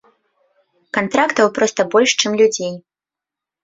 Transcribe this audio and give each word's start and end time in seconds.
Кантрактаў 0.99 1.47
проста 1.61 1.81
больш, 1.93 2.19
чым 2.19 2.31
людзей. 2.43 2.73